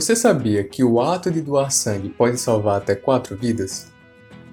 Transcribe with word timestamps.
Você 0.00 0.16
sabia 0.16 0.64
que 0.64 0.82
o 0.82 0.98
ato 0.98 1.30
de 1.30 1.42
doar 1.42 1.70
sangue 1.70 2.08
pode 2.08 2.38
salvar 2.38 2.78
até 2.78 2.94
quatro 2.94 3.36
vidas? 3.36 3.92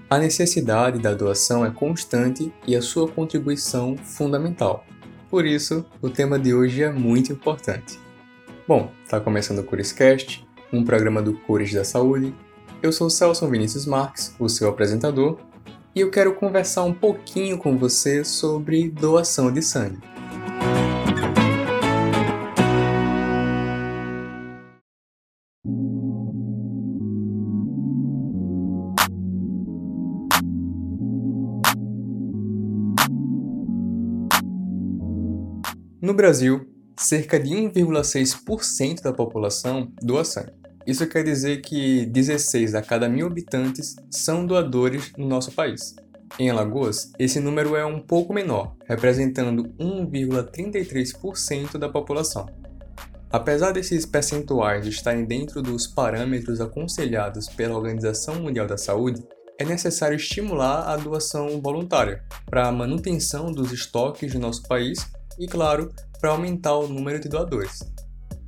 A 0.10 0.18
necessidade 0.18 1.00
da 1.00 1.14
doação 1.14 1.66
é 1.66 1.72
constante 1.72 2.54
e 2.68 2.76
a 2.76 2.82
sua 2.82 3.08
contribuição 3.08 3.96
fundamental. 3.96 4.86
Por 5.30 5.46
isso, 5.46 5.86
o 6.02 6.10
tema 6.10 6.38
de 6.38 6.54
hoje 6.54 6.84
é 6.84 6.92
muito 6.92 7.32
importante. 7.32 7.98
Bom, 8.68 8.92
está 9.06 9.22
começando 9.22 9.60
o 9.60 9.64
Curescast, 9.64 10.46
um 10.74 10.84
programa 10.84 11.22
do 11.22 11.32
Cures 11.32 11.74
da 11.74 11.86
Saúde. 11.86 12.36
Eu 12.84 12.92
sou 12.92 13.10
Celso 13.10 13.48
Vinícius 13.48 13.86
Marques, 13.86 14.36
o 14.38 14.50
seu 14.50 14.68
apresentador, 14.68 15.40
e 15.96 16.02
eu 16.02 16.12
quero 16.12 16.36
conversar 16.36 16.84
um 16.84 16.94
pouquinho 16.94 17.58
com 17.58 17.78
você 17.78 18.22
sobre 18.22 18.90
doação 18.90 19.50
de 19.50 19.62
sangue. 19.62 20.17
No 36.00 36.14
Brasil, 36.14 36.70
cerca 36.96 37.40
de 37.40 37.56
1,6% 37.56 39.02
da 39.02 39.12
população 39.12 39.92
doa 40.00 40.24
sangue. 40.24 40.54
Isso 40.86 41.08
quer 41.08 41.24
dizer 41.24 41.62
que 41.62 42.06
16 42.06 42.76
a 42.76 42.84
cada 42.84 43.10
mil 43.10 43.26
habitantes 43.26 43.96
são 44.12 44.46
doadores 44.46 45.12
no 45.18 45.28
nosso 45.28 45.52
país. 45.54 45.96
Em 46.38 46.52
Alagoas, 46.52 47.12
esse 47.18 47.40
número 47.40 47.76
é 47.76 47.84
um 47.84 48.00
pouco 48.00 48.32
menor, 48.32 48.76
representando 48.88 49.74
1,33% 49.80 51.80
da 51.80 51.90
população. 51.90 52.46
Apesar 53.32 53.72
desses 53.72 54.06
percentuais 54.06 54.86
estarem 54.86 55.26
dentro 55.26 55.64
dos 55.64 55.88
parâmetros 55.88 56.62
aconselhados 56.62 57.48
pela 57.48 57.76
Organização 57.76 58.36
Mundial 58.36 58.68
da 58.68 58.78
Saúde, 58.78 59.24
é 59.58 59.66
necessário 59.66 60.16
estimular 60.16 60.88
a 60.88 60.96
doação 60.96 61.60
voluntária 61.60 62.24
para 62.46 62.68
a 62.68 62.72
manutenção 62.72 63.52
dos 63.52 63.72
estoques 63.72 64.32
do 64.32 64.40
nosso 64.40 64.62
país 64.62 65.17
e, 65.38 65.48
claro, 65.48 65.92
para 66.20 66.32
aumentar 66.32 66.76
o 66.76 66.88
número 66.88 67.20
de 67.20 67.30
doadores. 67.30 67.80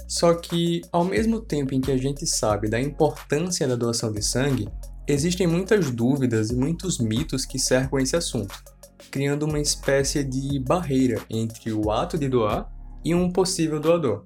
Só 0.07 0.33
que, 0.33 0.81
ao 0.91 1.05
mesmo 1.05 1.39
tempo 1.39 1.73
em 1.73 1.81
que 1.81 1.91
a 1.91 1.97
gente 1.97 2.25
sabe 2.25 2.67
da 2.67 2.81
importância 2.81 3.67
da 3.67 3.75
doação 3.75 4.11
de 4.11 4.23
sangue, 4.23 4.67
existem 5.07 5.45
muitas 5.45 5.91
dúvidas 5.91 6.49
e 6.49 6.55
muitos 6.55 6.97
mitos 6.97 7.45
que 7.45 7.59
cercam 7.59 7.99
esse 7.99 8.15
assunto, 8.15 8.55
criando 9.11 9.43
uma 9.43 9.59
espécie 9.59 10.23
de 10.23 10.59
barreira 10.59 11.21
entre 11.29 11.71
o 11.71 11.91
ato 11.91 12.17
de 12.17 12.27
doar 12.27 12.71
e 13.05 13.13
um 13.13 13.31
possível 13.31 13.79
doador. 13.79 14.25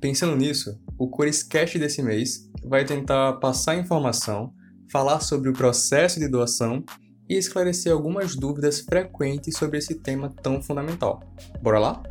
Pensando 0.00 0.36
nisso, 0.36 0.78
o 0.98 1.08
Curescast 1.08 1.78
desse 1.78 2.02
mês 2.02 2.50
vai 2.64 2.84
tentar 2.84 3.34
passar 3.34 3.76
informação, 3.76 4.52
falar 4.90 5.20
sobre 5.20 5.48
o 5.48 5.52
processo 5.52 6.18
de 6.18 6.28
doação 6.28 6.84
e 7.28 7.36
esclarecer 7.36 7.92
algumas 7.92 8.36
dúvidas 8.36 8.80
frequentes 8.80 9.56
sobre 9.56 9.78
esse 9.78 9.94
tema 9.94 10.32
tão 10.42 10.62
fundamental. 10.62 11.22
Bora 11.62 11.78
lá? 11.78 12.02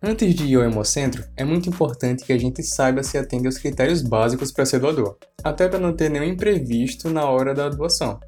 Antes 0.00 0.34
de 0.34 0.46
ir 0.46 0.54
ao 0.56 0.62
Hemocentro, 0.62 1.22
é 1.36 1.44
muito 1.44 1.68
importante 1.68 2.24
que 2.24 2.32
a 2.32 2.38
gente 2.38 2.62
saiba 2.62 3.02
se 3.02 3.18
atende 3.18 3.46
aos 3.46 3.58
critérios 3.58 4.00
básicos 4.00 4.50
para 4.50 4.64
ser 4.64 4.80
doador, 4.80 5.18
até 5.44 5.68
para 5.68 5.78
não 5.78 5.94
ter 5.94 6.08
nenhum 6.08 6.24
imprevisto 6.24 7.10
na 7.10 7.28
hora 7.28 7.54
da 7.54 7.68
doação. 7.68 8.18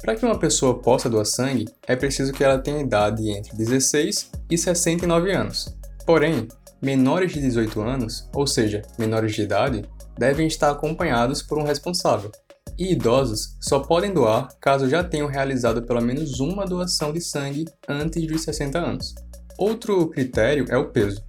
Para 0.00 0.14
que 0.14 0.24
uma 0.24 0.38
pessoa 0.38 0.80
possa 0.80 1.10
doar 1.10 1.26
sangue, 1.26 1.66
é 1.86 1.94
preciso 1.94 2.32
que 2.32 2.42
ela 2.42 2.58
tenha 2.58 2.80
idade 2.80 3.28
entre 3.28 3.54
16 3.56 4.30
e 4.50 4.56
69 4.56 5.32
anos. 5.32 5.76
Porém, 6.06 6.48
menores 6.86 7.32
de 7.32 7.40
18 7.40 7.80
anos, 7.80 8.28
ou 8.32 8.46
seja, 8.46 8.80
menores 8.96 9.34
de 9.34 9.42
idade, 9.42 9.82
devem 10.16 10.46
estar 10.46 10.70
acompanhados 10.70 11.42
por 11.42 11.58
um 11.58 11.64
responsável. 11.64 12.30
E 12.78 12.92
idosos 12.92 13.56
só 13.60 13.80
podem 13.80 14.14
doar 14.14 14.46
caso 14.60 14.88
já 14.88 15.02
tenham 15.02 15.26
realizado 15.26 15.82
pelo 15.82 16.00
menos 16.00 16.38
uma 16.38 16.64
doação 16.64 17.12
de 17.12 17.20
sangue 17.20 17.64
antes 17.88 18.24
dos 18.28 18.42
60 18.42 18.78
anos. 18.78 19.16
Outro 19.58 20.06
critério 20.10 20.64
é 20.68 20.76
o 20.76 20.88
peso. 20.90 21.24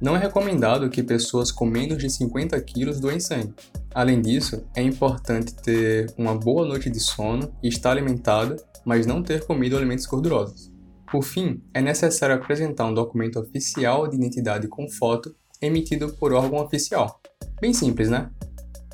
Não 0.00 0.14
é 0.14 0.18
recomendado 0.20 0.88
que 0.88 1.02
pessoas 1.02 1.50
com 1.50 1.66
menos 1.66 1.98
de 1.98 2.08
50 2.08 2.60
quilos 2.60 3.00
doem 3.00 3.18
sangue. 3.18 3.52
Além 3.92 4.22
disso, 4.22 4.64
é 4.76 4.82
importante 4.82 5.54
ter 5.56 6.06
uma 6.16 6.36
boa 6.36 6.64
noite 6.68 6.88
de 6.88 7.00
sono 7.00 7.52
e 7.60 7.68
estar 7.68 7.90
alimentada, 7.90 8.54
mas 8.84 9.06
não 9.06 9.24
ter 9.24 9.44
comido 9.44 9.76
alimentos 9.76 10.06
gordurosos. 10.06 10.73
Por 11.14 11.22
fim, 11.22 11.62
é 11.72 11.80
necessário 11.80 12.34
apresentar 12.34 12.86
um 12.86 12.92
documento 12.92 13.38
oficial 13.38 14.08
de 14.08 14.16
identidade 14.16 14.66
com 14.66 14.90
foto 14.90 15.32
emitido 15.62 16.12
por 16.14 16.32
órgão 16.32 16.58
oficial. 16.58 17.20
Bem 17.60 17.72
simples, 17.72 18.08
né? 18.08 18.28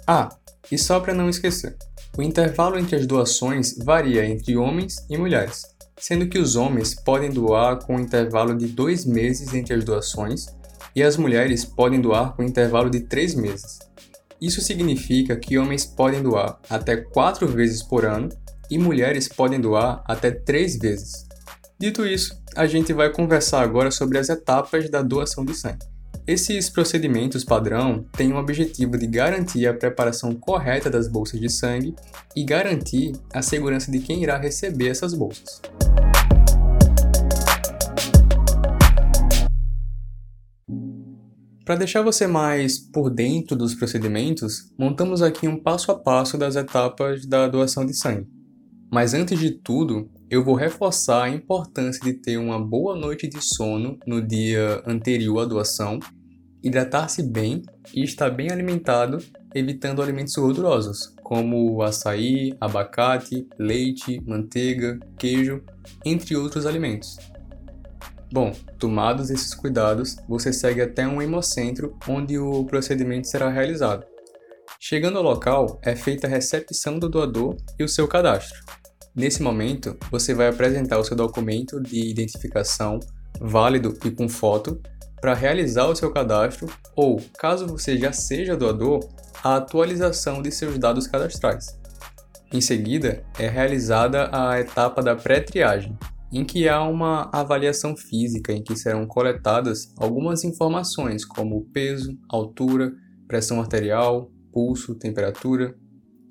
Ah, 0.06 0.28
e 0.70 0.76
só 0.76 1.00
para 1.00 1.14
não 1.14 1.30
esquecer, 1.30 1.78
o 2.18 2.22
intervalo 2.22 2.78
entre 2.78 2.94
as 2.94 3.06
doações 3.06 3.74
varia 3.78 4.26
entre 4.26 4.54
homens 4.54 4.96
e 5.08 5.16
mulheres, 5.16 5.62
sendo 5.96 6.28
que 6.28 6.38
os 6.38 6.56
homens 6.56 6.94
podem 6.94 7.30
doar 7.30 7.78
com 7.86 7.96
um 7.96 8.00
intervalo 8.00 8.54
de 8.54 8.66
dois 8.66 9.06
meses 9.06 9.54
entre 9.54 9.72
as 9.72 9.82
doações 9.82 10.44
e 10.94 11.02
as 11.02 11.16
mulheres 11.16 11.64
podem 11.64 12.02
doar 12.02 12.36
com 12.36 12.42
um 12.42 12.46
intervalo 12.46 12.90
de 12.90 13.00
três 13.00 13.34
meses. 13.34 13.78
Isso 14.38 14.60
significa 14.60 15.36
que 15.36 15.56
homens 15.56 15.86
podem 15.86 16.22
doar 16.22 16.60
até 16.68 16.98
quatro 16.98 17.48
vezes 17.48 17.82
por 17.82 18.04
ano 18.04 18.28
e 18.70 18.76
mulheres 18.76 19.26
podem 19.26 19.58
doar 19.58 20.04
até 20.06 20.30
três 20.30 20.76
vezes. 20.78 21.29
Dito 21.80 22.04
isso, 22.04 22.38
a 22.54 22.66
gente 22.66 22.92
vai 22.92 23.10
conversar 23.10 23.62
agora 23.62 23.90
sobre 23.90 24.18
as 24.18 24.28
etapas 24.28 24.90
da 24.90 25.00
doação 25.00 25.46
de 25.46 25.54
sangue. 25.54 25.86
Esses 26.26 26.68
procedimentos 26.68 27.42
padrão 27.42 28.04
têm 28.14 28.34
o 28.34 28.36
objetivo 28.36 28.98
de 28.98 29.06
garantir 29.06 29.66
a 29.66 29.72
preparação 29.72 30.34
correta 30.34 30.90
das 30.90 31.08
bolsas 31.08 31.40
de 31.40 31.48
sangue 31.48 31.94
e 32.36 32.44
garantir 32.44 33.12
a 33.32 33.40
segurança 33.40 33.90
de 33.90 33.98
quem 33.98 34.22
irá 34.22 34.36
receber 34.36 34.88
essas 34.88 35.14
bolsas. 35.14 35.62
Para 41.64 41.76
deixar 41.76 42.02
você 42.02 42.26
mais 42.26 42.78
por 42.78 43.08
dentro 43.08 43.56
dos 43.56 43.74
procedimentos, 43.74 44.70
montamos 44.78 45.22
aqui 45.22 45.48
um 45.48 45.56
passo 45.56 45.90
a 45.90 45.98
passo 45.98 46.36
das 46.36 46.56
etapas 46.56 47.24
da 47.24 47.48
doação 47.48 47.86
de 47.86 47.94
sangue. 47.94 48.28
Mas 48.92 49.14
antes 49.14 49.38
de 49.38 49.52
tudo, 49.52 50.10
eu 50.30 50.44
vou 50.44 50.54
reforçar 50.54 51.24
a 51.24 51.28
importância 51.28 52.00
de 52.04 52.12
ter 52.12 52.36
uma 52.36 52.64
boa 52.64 52.94
noite 52.94 53.26
de 53.26 53.42
sono 53.42 53.98
no 54.06 54.22
dia 54.22 54.80
anterior 54.86 55.40
à 55.40 55.44
doação, 55.44 55.98
hidratar-se 56.62 57.20
bem 57.20 57.62
e 57.92 58.04
estar 58.04 58.30
bem 58.30 58.48
alimentado, 58.48 59.18
evitando 59.52 60.00
alimentos 60.00 60.36
gordurosos, 60.36 61.12
como 61.24 61.82
açaí, 61.82 62.56
abacate, 62.60 63.44
leite, 63.58 64.22
manteiga, 64.24 65.00
queijo, 65.18 65.64
entre 66.04 66.36
outros 66.36 66.64
alimentos. 66.64 67.16
Bom, 68.32 68.52
tomados 68.78 69.30
esses 69.30 69.52
cuidados, 69.52 70.16
você 70.28 70.52
segue 70.52 70.80
até 70.80 71.08
um 71.08 71.20
hemocentro 71.20 71.98
onde 72.08 72.38
o 72.38 72.64
procedimento 72.64 73.26
será 73.26 73.50
realizado. 73.50 74.06
Chegando 74.78 75.18
ao 75.18 75.24
local, 75.24 75.80
é 75.82 75.96
feita 75.96 76.28
a 76.28 76.30
recepção 76.30 77.00
do 77.00 77.08
doador 77.08 77.56
e 77.76 77.82
o 77.82 77.88
seu 77.88 78.06
cadastro. 78.06 78.79
Nesse 79.14 79.42
momento, 79.42 79.96
você 80.10 80.32
vai 80.32 80.48
apresentar 80.48 80.98
o 80.98 81.04
seu 81.04 81.16
documento 81.16 81.80
de 81.80 82.08
identificação 82.08 83.00
válido 83.40 83.98
e 84.04 84.10
com 84.10 84.28
foto 84.28 84.80
para 85.20 85.34
realizar 85.34 85.86
o 85.86 85.96
seu 85.96 86.12
cadastro 86.12 86.68
ou, 86.94 87.20
caso 87.38 87.66
você 87.66 87.98
já 87.98 88.12
seja 88.12 88.56
doador, 88.56 89.00
a 89.42 89.56
atualização 89.56 90.40
de 90.40 90.50
seus 90.52 90.78
dados 90.78 91.06
cadastrais. 91.06 91.78
Em 92.52 92.60
seguida, 92.60 93.24
é 93.38 93.48
realizada 93.48 94.28
a 94.32 94.58
etapa 94.60 95.02
da 95.02 95.14
pré-triagem, 95.14 95.96
em 96.32 96.44
que 96.44 96.68
há 96.68 96.82
uma 96.82 97.28
avaliação 97.32 97.96
física 97.96 98.52
em 98.52 98.62
que 98.62 98.76
serão 98.76 99.06
coletadas 99.06 99.92
algumas 99.98 100.44
informações 100.44 101.24
como 101.24 101.64
peso, 101.72 102.16
altura, 102.28 102.92
pressão 103.26 103.60
arterial, 103.60 104.30
pulso, 104.52 104.94
temperatura, 104.94 105.74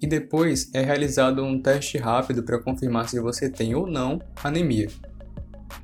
e 0.01 0.07
depois 0.07 0.69
é 0.73 0.81
realizado 0.81 1.43
um 1.43 1.61
teste 1.61 1.97
rápido 1.97 2.43
para 2.43 2.59
confirmar 2.59 3.09
se 3.09 3.19
você 3.19 3.49
tem 3.49 3.75
ou 3.75 3.85
não 3.85 4.21
anemia. 4.43 4.87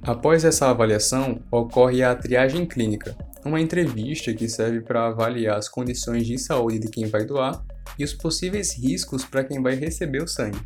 Após 0.01 0.43
essa 0.43 0.69
avaliação, 0.69 1.41
ocorre 1.51 2.03
a 2.03 2.15
triagem 2.15 2.65
clínica, 2.65 3.15
uma 3.43 3.61
entrevista 3.61 4.33
que 4.33 4.49
serve 4.49 4.81
para 4.81 5.07
avaliar 5.07 5.57
as 5.57 5.69
condições 5.69 6.25
de 6.25 6.37
saúde 6.37 6.79
de 6.79 6.87
quem 6.89 7.05
vai 7.07 7.25
doar 7.25 7.63
e 7.97 8.03
os 8.03 8.13
possíveis 8.13 8.73
riscos 8.73 9.23
para 9.23 9.43
quem 9.43 9.61
vai 9.61 9.75
receber 9.75 10.23
o 10.23 10.27
sangue. 10.27 10.59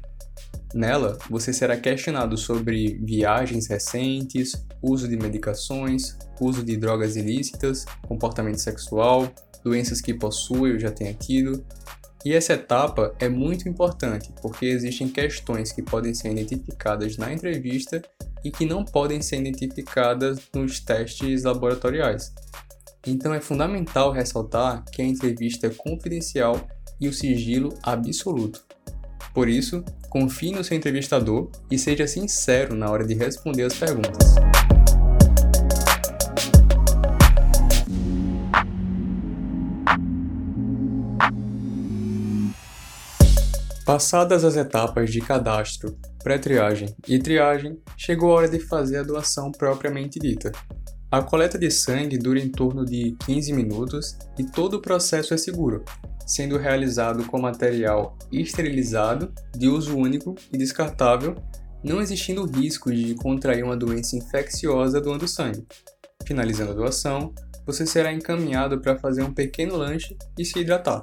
Nela, 0.74 1.18
você 1.30 1.52
será 1.52 1.76
questionado 1.76 2.38
sobre 2.38 3.00
viagens 3.04 3.68
recentes, 3.68 4.54
uso 4.82 5.08
de 5.08 5.18
medicações, 5.18 6.18
uso 6.40 6.64
de 6.64 6.78
drogas 6.78 7.16
ilícitas, 7.16 7.86
comportamento 8.08 8.60
sexual, 8.60 9.28
doenças 9.64 10.00
que 10.00 10.14
possui 10.14 10.74
ou 10.74 10.80
já 10.80 10.92
tenha 10.92 11.14
tido, 11.14 11.66
e 12.26 12.34
essa 12.34 12.54
etapa 12.54 13.16
é 13.20 13.30
muito 13.30 13.70
importante 13.70 14.34
porque 14.42 14.66
existem 14.66 15.08
questões 15.08 15.72
que 15.72 15.82
podem 15.82 16.14
ser 16.14 16.32
identificadas 16.32 17.18
na 17.18 17.32
entrevista 17.32 18.02
e 18.44 18.52
que 18.52 18.66
não 18.66 18.84
podem 18.84 19.22
ser 19.22 19.40
identificadas 19.40 20.40
nos 20.54 20.80
testes 20.80 21.44
laboratoriais. 21.44 22.34
Então 23.08 23.34
é 23.34 23.40
fundamental 23.40 24.12
ressaltar 24.12 24.84
que 24.92 25.02
a 25.02 25.06
entrevista 25.06 25.68
é 25.68 25.70
confidencial 25.70 26.60
e 27.00 27.08
o 27.08 27.14
sigilo 27.14 27.74
absoluto. 27.84 28.66
Por 29.34 29.48
isso, 29.48 29.84
confie 30.10 30.52
no 30.52 30.64
seu 30.64 30.76
entrevistador 30.76 31.50
e 31.72 31.78
seja 31.78 32.06
sincero 32.08 32.76
na 32.76 32.90
hora 32.90 33.06
de 33.06 33.14
responder 33.14 33.64
as 33.64 33.76
perguntas. 33.76 34.36
Passadas 43.90 44.46
as 44.46 44.56
etapas 44.56 45.10
de 45.10 45.20
cadastro, 45.20 45.98
pré-triagem 46.24 46.96
e 47.08 47.18
triagem, 47.18 47.82
chegou 47.98 48.30
a 48.30 48.36
hora 48.36 48.48
de 48.48 48.60
fazer 48.60 48.98
a 48.98 49.02
doação 49.04 49.52
propriamente 49.52 50.20
dita. 50.20 50.52
A 51.10 51.24
coleta 51.24 51.58
de 51.58 51.72
sangue 51.72 52.16
dura 52.16 52.38
em 52.38 52.52
torno 52.52 52.86
de 52.86 53.18
15 53.26 53.52
minutos 53.52 54.16
e 54.38 54.44
todo 54.44 54.76
o 54.76 54.80
processo 54.80 55.34
é 55.34 55.38
seguro, 55.38 55.84
sendo 56.24 56.56
realizado 56.56 57.26
com 57.26 57.42
material 57.42 58.16
esterilizado, 58.32 59.34
de 59.58 59.68
uso 59.68 59.98
único 59.98 60.36
e 60.54 60.58
descartável, 60.60 61.36
não 61.84 62.00
existindo 62.00 62.46
risco 62.46 62.94
de 62.94 63.16
contrair 63.16 63.64
uma 63.64 63.76
doença 63.76 64.16
infecciosa 64.16 65.02
doando 65.02 65.28
sangue. 65.28 65.66
Finalizando 66.28 66.74
a 66.74 66.76
doação, 66.76 67.34
você 67.66 67.88
será 67.88 68.14
encaminhado 68.14 68.80
para 68.82 69.00
fazer 69.00 69.24
um 69.24 69.34
pequeno 69.34 69.76
lanche 69.76 70.16
e 70.38 70.46
se 70.46 70.60
hidratar. 70.60 71.02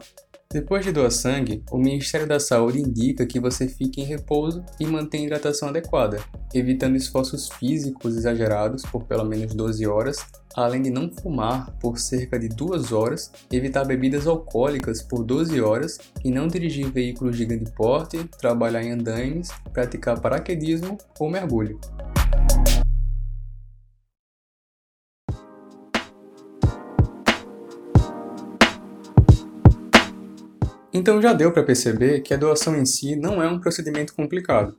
Depois 0.52 0.84
de 0.84 0.93
doar 0.93 1.10
sangue, 1.10 1.62
o 1.72 1.76
Ministério 1.76 2.26
da 2.26 2.38
Saúde 2.38 2.81
indica 2.81 3.26
que 3.26 3.40
você 3.40 3.66
fique 3.66 4.00
em 4.00 4.04
repouso 4.04 4.64
e 4.78 4.87
mantenha 4.87 5.26
hidratação 5.26 5.69
adequada, 5.69 6.22
evitando 6.54 6.96
esforços 6.96 7.48
físicos 7.48 8.16
exagerados 8.16 8.82
por 8.84 9.04
pelo 9.04 9.25
menos 9.25 9.52
12 9.54 9.84
horas, 9.87 10.19
além 10.54 10.82
de 10.82 10.90
não 10.90 11.10
fumar 11.10 11.72
por 11.81 11.98
cerca 11.98 12.38
de 12.38 12.48
2 12.48 12.93
horas, 12.93 13.31
evitar 13.52 13.84
bebidas 13.84 14.26
alcoólicas 14.26 15.02
por 15.02 15.25
12 15.25 15.60
horas 15.60 15.98
e 16.25 16.31
não 16.31 16.46
dirigir 16.46 16.90
veículos 16.90 17.37
de 17.37 17.44
grande 17.44 17.70
porte, 17.72 18.22
trabalhar 18.38 18.84
em 18.84 18.92
andaimes, 18.92 19.49
praticar 19.72 20.20
paraquedismo 20.20 20.96
ou 21.19 21.28
mergulho. 21.28 21.78
Então 30.96 31.20
já 31.20 31.34
deu 31.34 31.52
para 31.52 31.62
perceber 31.62 32.20
que 32.20 32.32
a 32.32 32.38
doação 32.38 32.75
em 32.75 32.87
si 32.87 33.16
não 33.16 33.43
é 33.43 33.46
um 33.46 33.60
procedimento 33.60 34.14
complicado. 34.14 34.75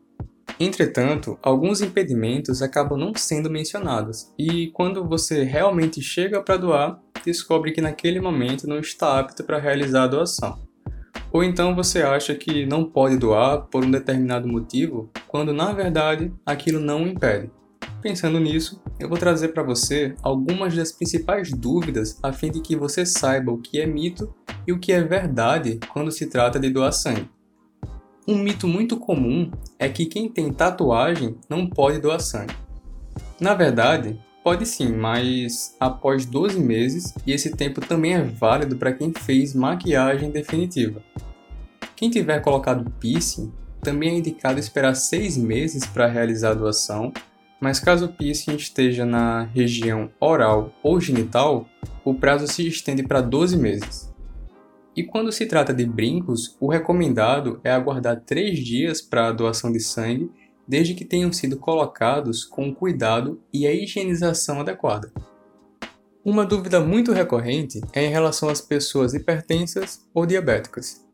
Entretanto, 0.59 1.37
alguns 1.43 1.79
impedimentos 1.79 2.63
acabam 2.63 2.97
não 2.97 3.13
sendo 3.15 3.51
mencionados, 3.51 4.33
e 4.35 4.71
quando 4.71 5.07
você 5.07 5.43
realmente 5.43 6.01
chega 6.01 6.41
para 6.41 6.57
doar, 6.57 6.99
descobre 7.23 7.71
que 7.71 7.81
naquele 7.81 8.19
momento 8.19 8.65
não 8.67 8.79
está 8.79 9.19
apto 9.19 9.43
para 9.43 9.59
realizar 9.59 10.05
a 10.05 10.07
doação. 10.07 10.59
Ou 11.31 11.43
então 11.43 11.75
você 11.75 12.01
acha 12.01 12.33
que 12.33 12.65
não 12.65 12.83
pode 12.83 13.15
doar 13.15 13.67
por 13.67 13.85
um 13.85 13.91
determinado 13.91 14.47
motivo, 14.47 15.11
quando 15.27 15.53
na 15.53 15.71
verdade 15.71 16.33
aquilo 16.43 16.79
não 16.79 17.03
o 17.03 17.07
impede. 17.07 17.51
Pensando 18.07 18.39
nisso, 18.39 18.81
eu 18.97 19.09
vou 19.09 19.17
trazer 19.17 19.49
para 19.49 19.61
você 19.61 20.15
algumas 20.23 20.73
das 20.73 20.93
principais 20.93 21.51
dúvidas 21.51 22.17
a 22.23 22.31
fim 22.31 22.49
de 22.49 22.61
que 22.61 22.73
você 22.73 23.05
saiba 23.05 23.51
o 23.51 23.57
que 23.57 23.81
é 23.81 23.85
mito 23.85 24.33
e 24.65 24.71
o 24.71 24.79
que 24.79 24.93
é 24.93 25.03
verdade 25.03 25.77
quando 25.91 26.09
se 26.09 26.27
trata 26.27 26.57
de 26.57 26.69
doar 26.69 26.93
sangue. 26.93 27.29
Um 28.25 28.37
mito 28.37 28.65
muito 28.65 28.95
comum 28.95 29.51
é 29.77 29.89
que 29.89 30.05
quem 30.05 30.29
tem 30.29 30.53
tatuagem 30.53 31.35
não 31.49 31.67
pode 31.67 31.99
doar 31.99 32.21
sangue. 32.21 32.55
Na 33.41 33.53
verdade, 33.53 34.17
pode 34.41 34.65
sim, 34.65 34.93
mas 34.93 35.75
após 35.77 36.25
12 36.25 36.61
meses, 36.61 37.13
e 37.25 37.33
esse 37.33 37.57
tempo 37.57 37.81
também 37.81 38.13
é 38.13 38.23
válido 38.23 38.77
para 38.77 38.93
quem 38.93 39.11
fez 39.11 39.53
maquiagem 39.53 40.31
definitiva. 40.31 41.03
Quem 41.93 42.09
tiver 42.09 42.39
colocado 42.39 42.89
piercing, 43.01 43.51
também 43.81 44.11
é 44.11 44.17
indicado 44.19 44.61
esperar 44.61 44.95
6 44.95 45.35
meses 45.35 45.85
para 45.85 46.07
realizar 46.07 46.51
a 46.51 46.53
doação, 46.55 47.11
mas 47.59 47.79
caso 47.79 48.05
o 48.05 48.13
piercing 48.13 48.55
esteja 48.55 49.05
na 49.05 49.43
região 49.43 50.09
oral 50.19 50.71
ou 50.83 50.99
genital, 50.99 51.67
o 52.05 52.13
prazo 52.13 52.47
se 52.47 52.67
estende 52.67 53.03
para 53.03 53.21
12 53.21 53.57
meses. 53.57 54.13
E 54.95 55.03
quando 55.03 55.31
se 55.31 55.45
trata 55.45 55.73
de 55.73 55.85
brincos, 55.85 56.55
o 56.59 56.67
recomendado 56.67 57.59
é 57.63 57.71
aguardar 57.71 58.21
3 58.21 58.57
dias 58.59 59.01
para 59.01 59.27
a 59.27 59.31
doação 59.31 59.71
de 59.71 59.79
sangue, 59.79 60.31
desde 60.67 60.93
que 60.93 61.05
tenham 61.05 61.31
sido 61.31 61.57
colocados 61.57 62.43
com 62.43 62.73
cuidado 62.73 63.39
e 63.53 63.65
a 63.67 63.73
higienização 63.73 64.59
adequada. 64.59 65.11
Uma 66.25 66.45
dúvida 66.45 66.81
muito 66.81 67.13
recorrente 67.13 67.79
é 67.93 68.03
em 68.03 68.09
relação 68.09 68.49
às 68.49 68.59
pessoas 68.59 69.13
hipertensas 69.13 70.05
ou 70.13 70.25
diabéticas. 70.25 71.05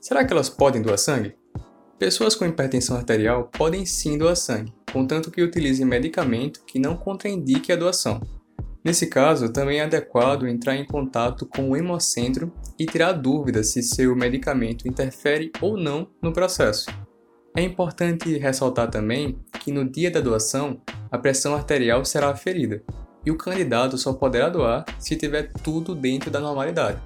Será 0.00 0.24
que 0.24 0.32
elas 0.32 0.48
podem 0.48 0.82
doar 0.82 0.98
sangue? 0.98 1.36
Pessoas 1.98 2.34
com 2.34 2.44
hipertensão 2.44 2.96
arterial 2.96 3.48
podem 3.52 3.86
sim 3.86 4.18
doar 4.18 4.34
sangue, 4.34 4.72
contanto 4.96 5.30
que 5.30 5.42
utilizem 5.42 5.84
medicamento 5.84 6.62
que 6.66 6.78
não 6.78 6.96
contraindique 6.96 7.70
a 7.70 7.76
doação, 7.76 8.20
Nesse 8.82 9.08
caso, 9.08 9.52
também 9.52 9.80
é 9.80 9.82
adequado 9.82 10.46
entrar 10.46 10.76
em 10.76 10.86
contato 10.86 11.44
com 11.44 11.70
o 11.70 11.76
hemocentro 11.76 12.52
e 12.78 12.86
tirar 12.86 13.14
dúvidas 13.14 13.70
se 13.70 13.82
seu 13.82 14.14
medicamento 14.14 14.86
interfere 14.86 15.50
ou 15.60 15.76
não 15.76 16.08
no 16.22 16.32
processo. 16.32 16.86
É 17.56 17.62
importante 17.62 18.38
ressaltar 18.38 18.88
também 18.88 19.40
que 19.58 19.72
no 19.72 19.84
dia 19.84 20.08
da 20.08 20.20
doação, 20.20 20.80
a 21.10 21.18
pressão 21.18 21.56
arterial 21.56 22.04
será 22.04 22.30
aferida 22.30 22.80
e 23.24 23.30
o 23.32 23.36
candidato 23.36 23.98
só 23.98 24.12
poderá 24.12 24.48
doar 24.48 24.84
se 25.00 25.16
tiver 25.16 25.52
tudo 25.64 25.92
dentro 25.92 26.30
da 26.30 26.38
normalidade. 26.38 27.02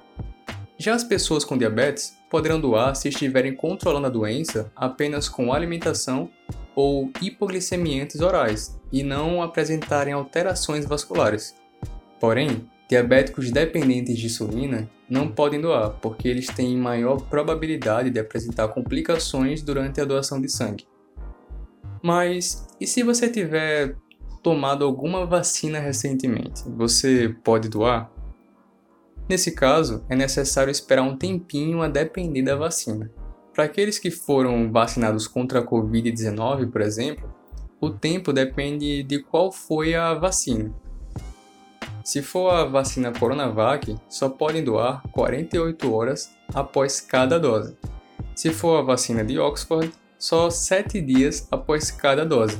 Já 0.76 0.94
as 0.94 1.02
pessoas 1.02 1.46
com 1.46 1.56
diabetes 1.56 2.14
poderão 2.30 2.60
doar 2.60 2.94
se 2.94 3.08
estiverem 3.08 3.56
controlando 3.56 4.06
a 4.06 4.10
doença 4.10 4.70
apenas 4.76 5.30
com 5.30 5.50
alimentação 5.50 6.30
ou 6.74 7.10
hipoglicemiantes 7.20 8.20
orais 8.20 8.80
e 8.92 9.02
não 9.02 9.42
apresentarem 9.42 10.12
alterações 10.12 10.84
vasculares. 10.84 11.54
Porém, 12.18 12.68
diabéticos 12.88 13.50
dependentes 13.50 14.18
de 14.18 14.26
insulina 14.26 14.90
não 15.08 15.30
podem 15.30 15.60
doar, 15.60 15.90
porque 16.00 16.28
eles 16.28 16.46
têm 16.46 16.76
maior 16.76 17.20
probabilidade 17.28 18.10
de 18.10 18.18
apresentar 18.18 18.68
complicações 18.68 19.62
durante 19.62 20.00
a 20.00 20.04
doação 20.04 20.40
de 20.40 20.48
sangue. 20.48 20.86
Mas 22.02 22.66
e 22.80 22.86
se 22.86 23.02
você 23.02 23.28
tiver 23.28 23.96
tomado 24.42 24.84
alguma 24.84 25.26
vacina 25.26 25.78
recentemente? 25.78 26.62
Você 26.66 27.34
pode 27.44 27.68
doar? 27.68 28.10
Nesse 29.28 29.52
caso, 29.52 30.04
é 30.08 30.16
necessário 30.16 30.70
esperar 30.70 31.02
um 31.02 31.16
tempinho 31.16 31.82
a 31.82 31.88
depender 31.88 32.42
da 32.42 32.56
vacina. 32.56 33.10
Para 33.52 33.64
aqueles 33.64 33.98
que 33.98 34.10
foram 34.10 34.70
vacinados 34.70 35.26
contra 35.26 35.60
a 35.60 35.66
Covid-19, 35.66 36.70
por 36.70 36.80
exemplo, 36.80 37.32
o 37.80 37.90
tempo 37.90 38.32
depende 38.32 39.02
de 39.02 39.18
qual 39.20 39.50
foi 39.50 39.94
a 39.94 40.14
vacina. 40.14 40.72
Se 42.04 42.22
for 42.22 42.50
a 42.50 42.64
vacina 42.64 43.12
Coronavac, 43.12 43.96
só 44.08 44.28
podem 44.28 44.64
doar 44.64 45.02
48 45.12 45.92
horas 45.92 46.30
após 46.54 47.00
cada 47.00 47.38
dose. 47.38 47.76
Se 48.34 48.50
for 48.50 48.78
a 48.78 48.82
vacina 48.82 49.24
de 49.24 49.38
Oxford, 49.38 49.92
só 50.18 50.48
7 50.48 51.00
dias 51.00 51.46
após 51.50 51.90
cada 51.90 52.24
dose. 52.24 52.58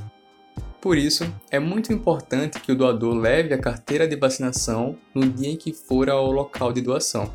Por 0.81 0.97
isso, 0.97 1.31
é 1.51 1.59
muito 1.59 1.93
importante 1.93 2.59
que 2.59 2.73
o 2.73 2.77
doador 2.77 3.15
leve 3.15 3.53
a 3.53 3.59
carteira 3.59 4.09
de 4.09 4.17
vacinação 4.17 4.97
no 5.15 5.29
dia 5.29 5.51
em 5.51 5.57
que 5.57 5.73
for 5.73 6.09
ao 6.09 6.31
local 6.33 6.73
de 6.73 6.81
doação. 6.81 7.31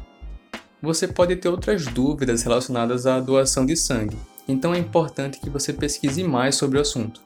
Você 0.86 1.08
pode 1.08 1.36
ter 1.38 1.50
outras 1.50 1.84
dúvidas 1.86 2.44
relacionadas 2.44 3.08
à 3.08 3.20
doação 3.20 3.66
de 3.66 3.76
sangue, 3.76 4.16
então 4.48 4.72
é 4.72 4.78
importante 4.78 5.40
que 5.40 5.50
você 5.50 5.74
pesquise 5.74 6.24
mais 6.24 6.54
sobre 6.54 6.78
o 6.78 6.82
assunto. 6.82 7.22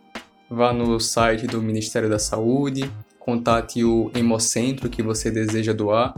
Vá 0.50 0.72
no 0.72 0.98
site 0.98 1.46
do 1.46 1.62
Ministério 1.62 2.10
da 2.10 2.18
Saúde, 2.18 2.90
contate 3.20 3.84
o 3.84 4.10
Hemocentro 4.16 4.90
que 4.90 5.04
você 5.04 5.30
deseja 5.30 5.74
doar. 5.74 6.16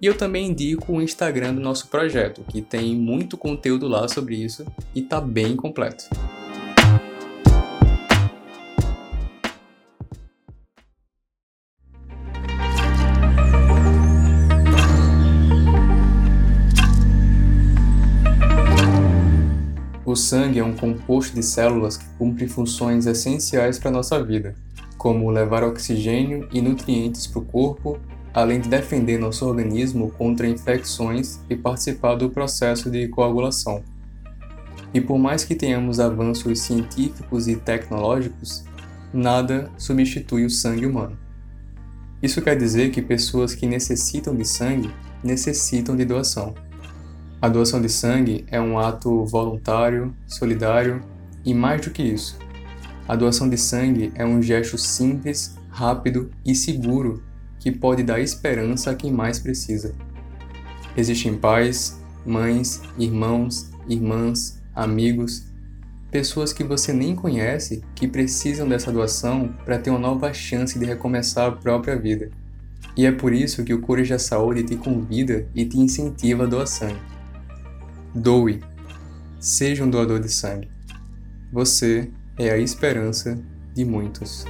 E 0.00 0.06
eu 0.06 0.16
também 0.16 0.48
indico 0.48 0.94
o 0.94 1.02
Instagram 1.02 1.56
do 1.56 1.60
nosso 1.60 1.88
projeto, 1.88 2.42
que 2.48 2.62
tem 2.62 2.96
muito 2.96 3.36
conteúdo 3.36 3.86
lá 3.86 4.08
sobre 4.08 4.36
isso 4.36 4.64
e 4.94 5.00
está 5.00 5.20
bem 5.20 5.56
completo. 5.56 6.08
O 20.08 20.16
sangue 20.16 20.58
é 20.58 20.64
um 20.64 20.74
composto 20.74 21.34
de 21.34 21.42
células 21.42 21.98
que 21.98 22.06
cumpre 22.16 22.48
funções 22.48 23.04
essenciais 23.04 23.78
para 23.78 23.90
nossa 23.90 24.24
vida 24.24 24.56
como 24.96 25.30
levar 25.30 25.62
oxigênio 25.62 26.48
e 26.50 26.62
nutrientes 26.62 27.26
para 27.26 27.40
o 27.40 27.44
corpo, 27.44 27.98
além 28.32 28.58
de 28.58 28.70
defender 28.70 29.18
nosso 29.18 29.46
organismo 29.46 30.10
contra 30.12 30.48
infecções 30.48 31.40
e 31.50 31.54
participar 31.54 32.14
do 32.14 32.30
processo 32.30 32.90
de 32.90 33.06
coagulação. 33.08 33.84
E 34.94 34.98
por 34.98 35.18
mais 35.18 35.44
que 35.44 35.54
tenhamos 35.54 36.00
avanços 36.00 36.60
científicos 36.60 37.46
e 37.46 37.56
tecnológicos, 37.56 38.64
nada 39.12 39.70
substitui 39.76 40.46
o 40.46 40.50
sangue 40.50 40.86
humano. 40.86 41.18
Isso 42.22 42.40
quer 42.40 42.56
dizer 42.56 42.92
que 42.92 43.02
pessoas 43.02 43.54
que 43.54 43.66
necessitam 43.66 44.34
de 44.34 44.46
sangue 44.46 44.90
necessitam 45.22 45.94
de 45.94 46.06
doação. 46.06 46.54
A 47.40 47.48
doação 47.48 47.80
de 47.80 47.88
sangue 47.88 48.44
é 48.48 48.60
um 48.60 48.80
ato 48.80 49.24
voluntário, 49.24 50.12
solidário 50.26 51.00
e 51.44 51.54
mais 51.54 51.80
do 51.80 51.90
que 51.90 52.02
isso. 52.02 52.36
A 53.06 53.14
doação 53.14 53.48
de 53.48 53.56
sangue 53.56 54.10
é 54.16 54.26
um 54.26 54.42
gesto 54.42 54.76
simples, 54.76 55.56
rápido 55.70 56.32
e 56.44 56.52
seguro 56.52 57.22
que 57.60 57.70
pode 57.70 58.02
dar 58.02 58.20
esperança 58.20 58.90
a 58.90 58.94
quem 58.96 59.12
mais 59.12 59.38
precisa. 59.38 59.94
Existem 60.96 61.38
pais, 61.38 62.02
mães, 62.26 62.82
irmãos, 62.98 63.70
irmãs, 63.88 64.60
amigos, 64.74 65.46
pessoas 66.10 66.52
que 66.52 66.64
você 66.64 66.92
nem 66.92 67.14
conhece 67.14 67.84
que 67.94 68.08
precisam 68.08 68.68
dessa 68.68 68.90
doação 68.90 69.54
para 69.64 69.78
ter 69.78 69.90
uma 69.90 69.98
nova 70.00 70.34
chance 70.34 70.76
de 70.76 70.84
recomeçar 70.84 71.46
a 71.46 71.52
própria 71.52 71.96
vida. 71.96 72.30
E 72.96 73.06
é 73.06 73.12
por 73.12 73.32
isso 73.32 73.62
que 73.62 73.72
o 73.72 73.80
Cores 73.80 74.08
da 74.08 74.18
Saúde 74.18 74.64
te 74.64 74.74
convida 74.74 75.46
e 75.54 75.64
te 75.64 75.78
incentiva 75.78 76.42
a 76.42 76.46
doar 76.48 76.66
sangue. 76.66 77.17
Doe. 78.18 78.60
Seja 79.38 79.84
um 79.84 79.90
doador 79.90 80.18
de 80.18 80.28
sangue. 80.28 80.68
Você 81.52 82.10
é 82.36 82.50
a 82.50 82.58
esperança 82.58 83.38
de 83.72 83.84
muitos. 83.84 84.44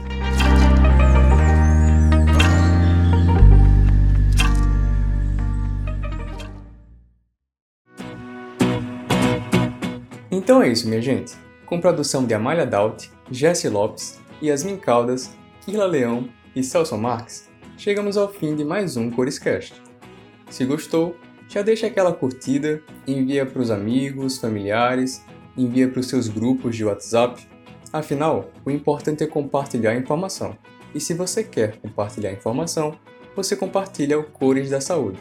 Então 10.31 10.63
é 10.63 10.69
isso, 10.69 10.89
minha 10.89 11.03
gente. 11.03 11.37
Com 11.67 11.79
produção 11.79 12.25
de 12.25 12.33
Amália 12.33 12.65
Daut, 12.65 13.11
Jesse 13.31 13.69
Lopes, 13.69 14.19
Yasmin 14.43 14.79
Caldas, 14.79 15.31
Kila 15.61 15.85
Leão 15.85 16.27
e 16.57 16.63
Celso 16.63 16.97
Marques, 16.97 17.51
chegamos 17.77 18.17
ao 18.17 18.33
fim 18.33 18.57
de 18.57 18.65
mais 18.65 18.97
um 18.97 19.11
Corescast. 19.11 19.75
Se 20.49 20.65
gostou, 20.65 21.15
já 21.49 21.63
deixa 21.63 21.87
aquela 21.87 22.13
curtida, 22.13 22.83
envia 23.07 23.47
para 23.47 23.61
os 23.61 23.71
amigos, 23.71 24.39
familiares, 24.39 25.25
envia 25.57 25.89
para 25.89 26.01
os 26.01 26.09
seus 26.09 26.29
grupos 26.29 26.77
de 26.77 26.85
WhatsApp. 26.85 27.49
Afinal, 27.93 28.51
o 28.65 28.71
importante 28.71 29.25
é 29.25 29.27
compartilhar 29.27 29.93
a 29.93 29.97
informação. 29.97 30.57
E 30.95 31.01
se 31.01 31.15
você 31.15 31.43
quer 31.43 31.79
compartilhar 31.79 32.31
a 32.31 32.35
informação, 32.35 32.97
você 33.35 33.57
compartilha 33.57 34.19
o 34.19 34.25
Cores 34.25 34.71
da 34.71 34.81
Saúde. 34.81 35.19